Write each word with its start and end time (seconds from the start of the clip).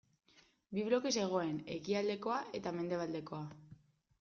Bi 0.77 0.85
bloke 0.87 1.11
zegoen 1.17 1.59
ekialdekoa 1.77 2.41
eta 2.61 2.75
mendebaldekoa. 2.81 3.45